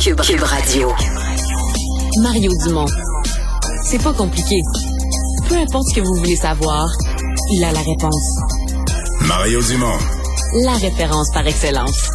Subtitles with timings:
[0.00, 0.88] Cube, Cube Radio.
[2.22, 2.86] Mario Dumont.
[3.84, 4.56] C'est pas compliqué.
[5.46, 6.88] Peu importe ce que vous voulez savoir,
[7.50, 8.40] il a la réponse.
[9.26, 9.98] Mario Dumont.
[10.64, 12.10] La référence par excellence.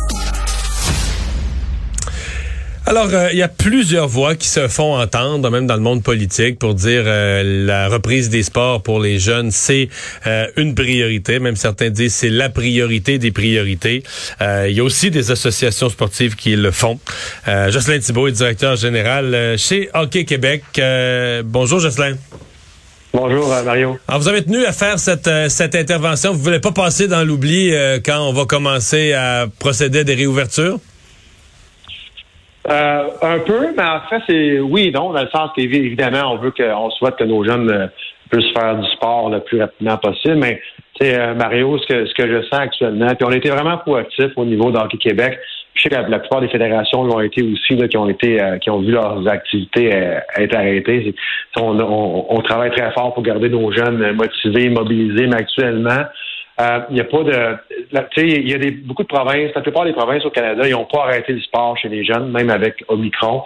[2.88, 6.04] Alors, euh, il y a plusieurs voix qui se font entendre, même dans le monde
[6.04, 9.90] politique, pour dire euh, la reprise des sports pour les jeunes, c'est
[10.28, 11.40] euh, une priorité.
[11.40, 14.03] Même certains disent c'est la priorité des priorités.
[14.40, 16.99] il y a aussi des associations sportives qui le font.
[17.48, 20.63] Jocelyn Thibault est directeur général chez Hockey Québec.
[21.43, 22.15] bonjour, Jocelyn.
[23.13, 23.98] Bonjour, Mario.
[24.07, 26.34] Alors, vous avez tenu à faire cette, cette intervention.
[26.34, 27.73] Vous voulez pas passer dans l'oubli
[28.05, 30.79] quand on va commencer à procéder à des réouvertures?
[32.69, 36.37] Euh, un peu, mais en fait, c'est oui et non, dans le sens qu'évidemment, on
[36.37, 37.87] veut qu'on souhaite que nos jeunes euh,
[38.31, 40.37] puissent faire du sport le plus rapidement possible.
[40.37, 40.59] Mais
[41.03, 44.31] euh, Mario, ce que ce que je sens actuellement, puis on a été vraiment proactifs
[44.35, 45.39] au niveau d'Hockey Québec.
[45.75, 48.79] Je sais que la, plupart des fédérations l'ont été aussi, qui ont été, qui ont
[48.79, 49.89] vu leurs activités
[50.37, 51.13] être arrêtées.
[51.59, 56.05] On, on, travaille très fort pour garder nos jeunes motivés, mobilisés, mais actuellement,
[56.62, 57.57] euh, il n'y a pas de.
[58.18, 60.85] Il y a des, beaucoup de provinces, la plupart des provinces au Canada, ils n'ont
[60.85, 63.43] pas arrêté le sport chez les jeunes, même avec Omicron.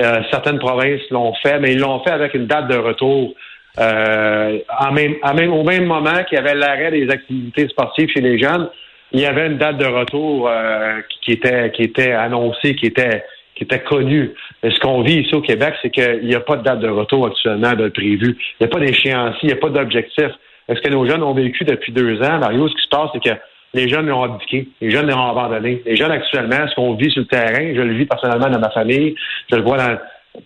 [0.00, 3.34] Euh, certaines provinces l'ont fait, mais ils l'ont fait avec une date de retour.
[3.78, 8.68] Euh, au même moment qu'il y avait l'arrêt des activités sportives chez les jeunes,
[9.12, 14.32] il y avait une date de retour euh, qui était annoncée, qui était connue.
[14.62, 17.26] Ce qu'on vit ici au Québec, c'est qu'il n'y a pas de date de retour
[17.26, 18.36] actuellement de prévu.
[18.60, 20.30] Il n'y a pas d'échéancier, il n'y a pas d'objectif.
[20.68, 22.38] Est-ce que nos jeunes ont vécu depuis deux ans?
[22.38, 23.36] Mario, ce qui se passe, c'est que
[23.74, 25.82] les jeunes ont abdiqué, les jeunes ont abandonné.
[25.86, 28.70] Les jeunes actuellement, ce qu'on vit sur le terrain, je le vis personnellement dans ma
[28.70, 29.14] famille,
[29.50, 29.78] je le vois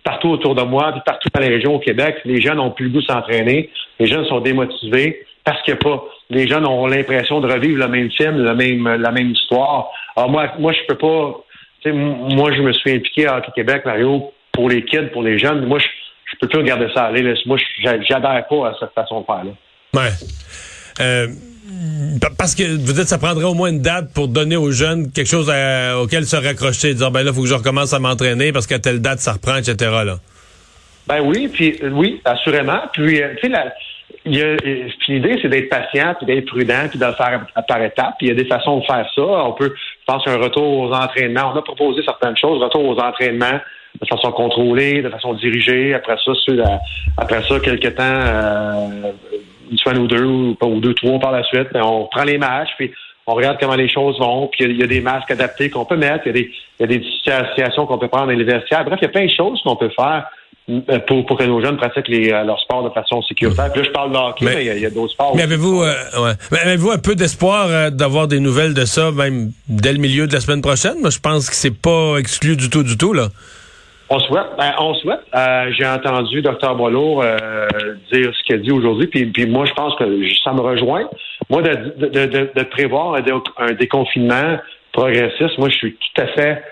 [0.03, 2.87] partout autour de moi, puis partout dans les régions au Québec, les jeunes n'ont plus
[2.87, 6.05] le goût de s'entraîner, les jeunes sont démotivés parce a pas.
[6.31, 9.91] Les jeunes ont l'impression de revivre le même film, la même, la même histoire.
[10.17, 11.41] Alors moi, moi, je peux pas.
[11.87, 15.67] Moi, je me suis impliqué à Québec, Mario, pour les kids, pour les jeunes.
[15.67, 15.87] Moi, je,
[16.33, 17.35] je peux plus regarder ça aller.
[17.45, 19.45] Moi, j'adhère pas à cette façon de faire.
[19.45, 19.51] Là.
[19.93, 20.11] Ouais.
[21.01, 21.27] Euh,
[22.39, 25.29] parce que vous dites ça prendrait au moins une date pour donner aux jeunes quelque
[25.29, 25.51] chose
[26.01, 28.79] auquel se raccrocher, dire ben là, il faut que je recommence à m'entraîner parce qu'à
[28.79, 29.77] telle date, ça reprend, etc.
[30.05, 30.17] Là.
[31.07, 32.81] Ben oui, puis oui, assurément.
[32.93, 34.57] Puis, euh, tu sais,
[35.09, 38.15] l'idée, c'est d'être patient, puis d'être prudent, puis de le faire par étapes.
[38.19, 39.23] Puis il y a des façons de faire ça.
[39.23, 41.53] On peut, je pense, un retour aux entraînements.
[41.55, 43.61] On a proposé certaines choses, retour aux entraînements
[44.01, 45.95] de façon contrôlée, de façon dirigée.
[45.95, 46.33] Après ça,
[47.17, 49.13] après ça, quelques temps, euh,
[49.75, 52.71] une semaine ou deux, ou, ou deux, trois par la suite, on prend les matchs,
[52.79, 52.93] puis
[53.27, 55.97] on regarde comment les choses vont, puis il y, a des masques adaptés qu'on peut
[55.97, 58.85] mettre, il y, a des situations qu'on peut prendre dans les vestiaires.
[58.85, 60.27] Bref, il y a plein de choses qu'on peut faire
[60.71, 63.73] euh, pour, pour que nos jeunes pratiquent les, euh, leur sport de façon sécuritaire.
[63.73, 65.35] Puis là, je parle de hockey, mais, il y a, d'autres sports.
[65.35, 66.59] Mais avez-vous euh, ouais.
[66.63, 70.41] avez-vous un peu d'espoir d'avoir des nouvelles de ça, même dès le milieu de la
[70.41, 71.01] semaine prochaine?
[71.01, 73.29] Moi, je pense que c'est pas exclu du tout, du tout, là.
[74.11, 74.47] On souhaite.
[74.59, 75.21] Ben, on souhaite.
[75.35, 76.75] Euh, j'ai entendu Dr.
[76.75, 77.39] Boileau euh,
[78.13, 80.05] dire ce qu'il a dit aujourd'hui, puis, puis moi, je pense que
[80.45, 81.09] ça me rejoint.
[81.49, 83.17] Moi, de, de, de, de prévoir
[83.59, 84.59] un, déconfinement
[84.93, 86.63] progressiste, moi, je suis tout à fait,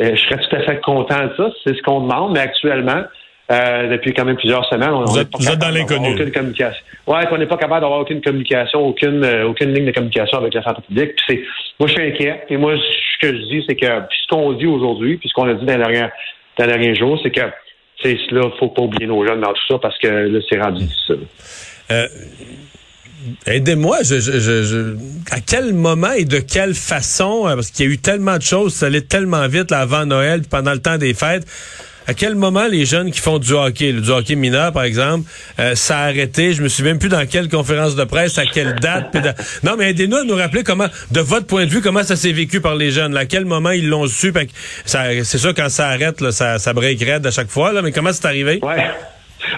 [0.00, 1.50] euh, je serais tout à fait content de ça.
[1.64, 3.02] C'est ce qu'on demande, mais actuellement,
[3.50, 6.14] euh, depuis quand même plusieurs semaines, on vous êtes dans l'inconnu.
[6.14, 6.84] Aucune communication.
[7.06, 10.62] Ouais, qu'on n'est pas capable d'avoir aucune communication, aucune aucune ligne de communication avec la
[10.62, 11.16] santé publique.
[11.16, 11.42] Puis c'est,
[11.78, 12.44] moi, je suis inquiet.
[12.48, 15.48] Et moi, ce que je dis, c'est que ce qu'on dit aujourd'hui, puis ce qu'on
[15.48, 16.10] a dit dans la dernière
[16.58, 17.40] dans les derniers jours, c'est que
[18.02, 20.84] c'est là, faut pas oublier nos jeunes dans tout ça parce que là, c'est rendu
[20.84, 21.26] difficile.
[21.90, 22.06] Euh,
[23.46, 24.96] aidez-moi, je, je, je,
[25.32, 28.42] à quel moment et de quelle façon, euh, parce qu'il y a eu tellement de
[28.42, 31.46] choses, ça allait tellement vite là, avant Noël, pendant le temps des fêtes,
[32.08, 35.30] à quel moment les jeunes qui font du hockey, du hockey mineur par exemple,
[35.60, 36.54] euh, ça a arrêté.
[36.54, 39.14] Je me souviens même plus dans quelle conférence de presse, à quelle date.
[39.62, 42.32] Non, mais aidez-nous à nous rappeler comment, de votre point de vue, comment ça s'est
[42.32, 43.14] vécu par les jeunes.
[43.16, 44.32] À quel moment ils l'ont su?
[44.86, 47.72] C'est sûr quand ça arrête, là, ça, ça break à chaque fois.
[47.72, 48.58] Là, mais comment c'est arrivé?
[48.62, 48.86] Ouais.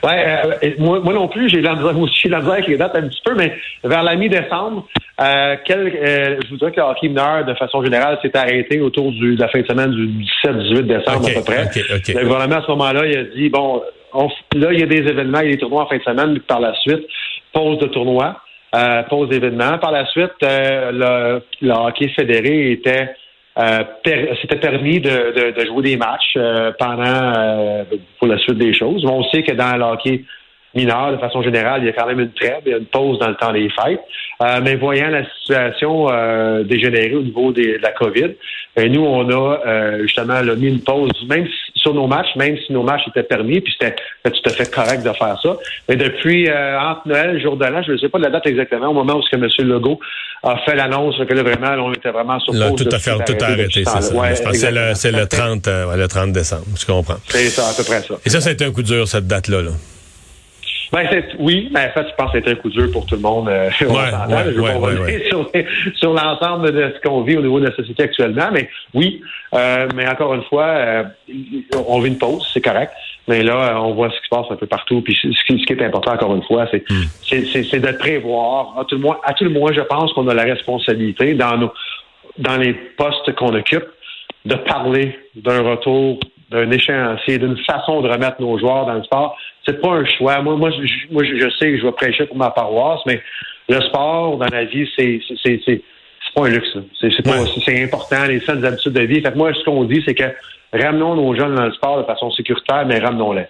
[0.03, 0.25] Ouais,
[0.63, 3.35] euh, moi, moi, non plus, j'ai la aussi la avec les dates un petit peu,
[3.35, 4.87] mais vers la mi-décembre,
[5.21, 9.13] euh, quel, euh, je voudrais que le hockey mineur, de façon générale, s'est arrêté autour
[9.13, 10.07] du, de la fin de semaine du
[10.45, 11.71] 17-18 décembre à peu près.
[12.15, 13.83] Le gouvernement, à ce moment-là, il a dit, bon,
[14.55, 16.33] là, il y a des événements, il y a des tournois en fin de semaine,
[16.33, 17.07] mais par la suite,
[17.53, 18.37] pause de tournoi,
[18.75, 19.79] euh, pause d'événements.
[19.79, 23.11] Par la suite, le, le hockey fédéré était
[23.59, 23.83] euh,
[24.41, 27.85] c'était permis de, de, jouer des matchs euh, pendant euh,
[28.19, 29.05] pour la suite des choses.
[29.05, 30.25] On sait que dans le hockey
[30.75, 32.87] mineur, de façon générale, il y a quand même une trêve, il y a une
[32.87, 34.01] pause dans le temps des fêtes.
[34.63, 36.07] mais voyant la situation
[36.63, 38.37] dégénérer au niveau de la COVID,
[38.77, 41.49] nous, on a justement mis une pause, même
[41.81, 45.03] sur nos matchs, même si nos matchs étaient permis, puis c'était tout à fait correct
[45.03, 45.57] de faire ça.
[45.89, 48.47] Mais depuis euh, entre Noël jour de l'an, je ne sais pas de la date
[48.47, 49.49] exactement, au moment où ce que M.
[49.69, 49.99] Legault
[50.43, 53.45] a fait l'annonce que là, vraiment, on était vraiment sur là, tout, à fait, tout
[53.45, 54.15] a arrêté, c'est ça.
[54.15, 57.17] Ouais, c'est le, le, 30, euh, le 30 décembre, je comprends.
[57.29, 58.15] C'est ça, à peu près ça.
[58.25, 59.63] Et ça, ça a été un coup dur, cette date-là.
[59.63, 59.71] Là.
[60.93, 61.07] Ben,
[61.39, 63.49] oui, mais en fait, je pense que c'était un coup dur pour tout le monde.
[63.49, 65.49] Euh, ouais, ouais, sur,
[65.95, 68.51] sur l'ensemble de ce qu'on vit au niveau de la société actuellement.
[68.53, 69.23] Mais oui,
[69.55, 71.05] euh, mais encore une fois, euh,
[71.87, 72.93] on vit une pause, c'est correct.
[73.29, 75.01] Mais là, on voit ce qui se passe un peu partout.
[75.03, 77.05] Puis ce qui, ce qui est important, encore une fois, c'est hmm.
[77.23, 78.77] c'est de prévoir.
[78.79, 81.57] À tout le moins, à tout le moins, je pense qu'on a la responsabilité dans
[81.57, 81.73] nos
[82.39, 83.87] dans les postes qu'on occupe
[84.45, 86.19] de parler d'un retour
[86.51, 89.37] d'un échéancier, d'une façon de remettre nos joueurs dans le sport.
[89.71, 90.43] C'est pas un choix.
[90.43, 93.23] Moi, moi, je, moi, je sais que je vais prêcher pour ma paroisse, mais
[93.69, 95.83] le sport dans la vie, c'est c'est c'est
[96.35, 96.77] pas un luxe.
[97.01, 97.11] C'est
[97.65, 99.21] c'est important, les saines habitudes de vie.
[99.21, 100.25] Fait que moi, ce qu'on dit, c'est que
[100.73, 103.47] ramenons nos jeunes dans le sport de façon sécuritaire, mais ramenons-les.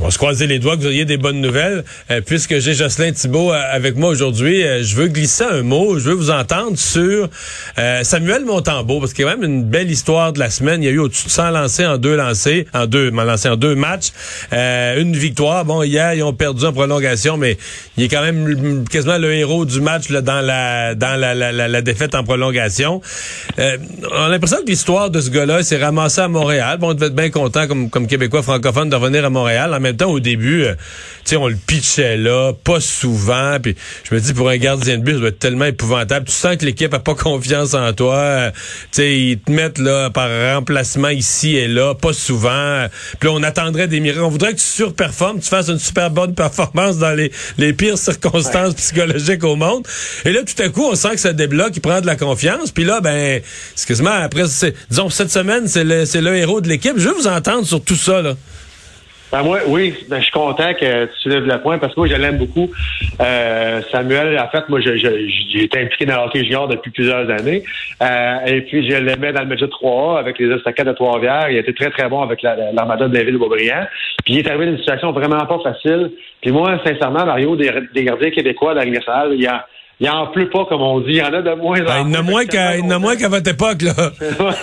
[0.00, 1.84] On va se croiser les doigts que vous ayez des bonnes nouvelles.
[2.10, 6.00] Euh, puisque j'ai Jocelyn Thibault euh, avec moi aujourd'hui, euh, je veux glisser un mot,
[6.00, 7.28] je veux vous entendre sur
[8.02, 10.82] Samuel Montembeau, parce qu'il y a même une belle histoire de la semaine.
[10.82, 13.56] Il y a eu au-dessus de 100 lancés en deux lancés, en deux, lancé en
[13.56, 14.10] deux matchs.
[14.52, 15.64] une victoire.
[15.64, 17.56] Bon, hier, ils ont perdu en prolongation, mais
[17.96, 21.52] il est quand même quasiment le héros du match là, dans la dans la, la,
[21.52, 23.00] la, défaite en prolongation.
[23.58, 26.78] on a l'impression que l'histoire de ce gars-là s'est ramassée à Montréal.
[26.78, 29.96] Bon, on devait être bien content comme, comme Québécois francophone de revenir à Montréal même
[29.96, 33.58] temps, au début, euh, tu sais, on le pitchait là, pas souvent.
[33.62, 33.76] Puis
[34.08, 36.26] je me dis, pour un gardien de but, ça doit être tellement épouvantable.
[36.26, 38.14] Tu sens que l'équipe a pas confiance en toi.
[38.14, 38.58] Euh, tu
[38.92, 42.86] sais, ils te mettent là par remplacement ici et là, pas souvent.
[43.20, 44.24] Puis là, on attendrait des miracles.
[44.24, 47.98] On voudrait que tu surperformes, tu fasses une super bonne performance dans les, les pires
[47.98, 49.86] circonstances psychologiques au monde.
[50.24, 52.70] Et là, tout à coup, on sent que ça débloque, il prend de la confiance.
[52.70, 53.40] Puis là, ben,
[53.72, 54.44] excuse-moi, après,
[54.90, 56.94] disons, cette semaine, c'est le, le héros de l'équipe.
[56.96, 58.36] Je veux vous entendre sur tout ça, là.
[59.32, 62.08] Ben moi, oui, ben, je suis content que tu lèves le point parce que moi,
[62.08, 62.70] je l'aime beaucoup.
[63.20, 67.64] Euh, Samuel, en fait, moi, j'ai été impliqué dans le hockey junior depuis plusieurs années.
[68.02, 71.50] Euh, et puis, je l'aimais dans le Média 3A avec les estacades de Trois-Rivières.
[71.50, 73.86] Il a été très, très bon avec l'armada de la ville de Beaubriand.
[74.24, 76.12] Puis, il est arrivé dans une situation vraiment pas facile.
[76.40, 77.72] Puis moi, sincèrement, Mario, des,
[78.04, 79.66] gardiens québécois dans la nationale, il y a
[80.00, 81.12] il en pleut pas, comme on dit.
[81.12, 83.48] Il y en a de moins en ben, Il y en a moins qu'à votre
[83.48, 83.92] époque, là.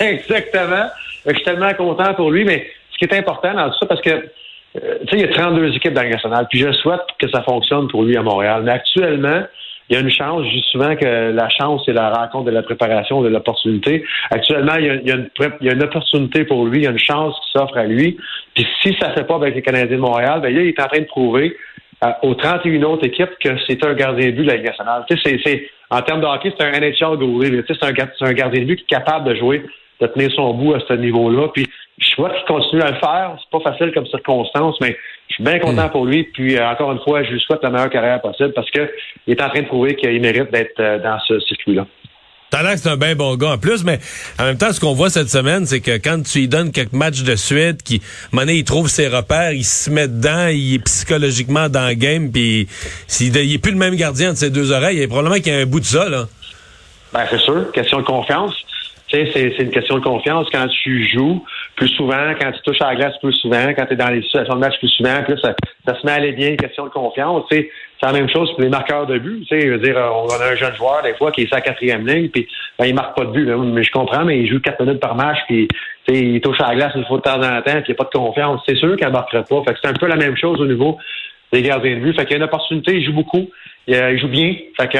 [0.00, 0.86] exactement.
[1.26, 4.02] Je suis tellement content pour lui, mais ce qui est important dans tout ça, parce
[4.02, 4.28] que
[4.76, 7.42] euh, tu sais, il y a 32 équipes dans nationale, puis je souhaite que ça
[7.42, 8.62] fonctionne pour lui à Montréal.
[8.64, 9.42] Mais actuellement,
[9.88, 12.62] il y a une chance, dis souvent que la chance, c'est la rencontre de la
[12.62, 14.04] préparation, de l'opportunité.
[14.30, 15.28] Actuellement, il y, a, il, y a une,
[15.60, 17.84] il y, a, une, opportunité pour lui, il y a une chance qui s'offre à
[17.84, 18.16] lui.
[18.54, 20.80] Puis si ça ne fait pas avec les Canadiens de Montréal, ben là, il est
[20.80, 21.56] en train de prouver
[22.04, 25.04] euh, aux 31 autres équipes que c'est un gardien de but de la Ligue nationale.
[25.10, 27.62] Tu sais, c'est, en termes de hockey, c'est un NHL goalie.
[27.64, 29.62] Tu sais, c'est un, un gardien de but qui est capable de jouer,
[30.00, 31.48] de tenir son bout à ce niveau-là.
[31.52, 31.68] Puis
[32.02, 33.36] je souhaite qu'il continue à le faire.
[33.38, 34.96] C'est pas facile comme circonstance, mais
[35.28, 35.90] je suis bien content hmm.
[35.90, 36.24] pour lui.
[36.24, 38.88] Puis euh, encore une fois, je lui souhaite la meilleure carrière possible parce qu'il
[39.28, 41.86] est en train de prouver qu'il mérite d'être euh, dans ce circuit-là.
[42.50, 43.98] T'as l'air que c'est un bien bon gars en plus, mais
[44.38, 46.92] en même temps, ce qu'on voit cette semaine, c'est que quand tu lui donnes quelques
[46.92, 48.02] matchs de suite, qui,
[48.34, 52.66] il trouve ses repères, il se met dedans, il est psychologiquement dans le game, puis
[53.06, 55.36] s'il il est plus le même gardien de ses deux oreilles, il y a probablement
[55.36, 56.26] qu'il y a un bout de ça, là.
[57.14, 57.72] Ben, c'est sûr.
[57.72, 58.54] Question de confiance
[59.12, 61.44] c'est une question de confiance quand tu joues
[61.76, 64.22] plus souvent, quand tu touches à la glace plus souvent, quand tu es dans les
[64.22, 65.54] situations de match plus souvent, puis ça,
[65.86, 67.44] ça se met à aller bien, question de confiance.
[67.50, 67.70] C'est
[68.02, 69.46] la même chose pour les marqueurs de but.
[69.50, 72.28] Je veux dire, on a un jeune joueur, des fois, qui est sa quatrième ligne,
[72.28, 72.46] puis
[72.78, 73.46] ben, il marque pas de but.
[73.46, 75.68] Mais je comprends, mais il joue quatre minutes par match, puis
[76.08, 78.04] il touche à la glace une fois de temps en temps, puis il n'y a
[78.04, 78.60] pas de confiance.
[78.66, 79.62] C'est sûr qu'elle ne marquera pas.
[79.66, 80.98] Fait que c'est un peu la même chose au niveau
[81.52, 82.16] des gardiens de but.
[82.18, 83.48] Fait qu'il y a une opportunité, il joue beaucoup.
[83.88, 84.54] Il, joue bien.
[84.76, 84.98] Fait que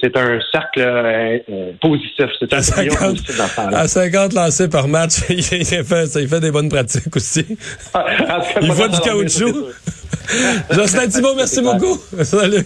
[0.00, 2.26] c'est un cercle euh, euh, positif.
[2.38, 6.50] C'est un à 50, positif à 50 lancés par match, il, fait, il fait des
[6.50, 7.44] bonnes pratiques aussi.
[7.92, 8.06] Ah,
[8.60, 9.52] il voit du caoutchouc.
[10.70, 11.98] Jocelyn Thibault, merci beaucoup.
[12.22, 12.64] Salut.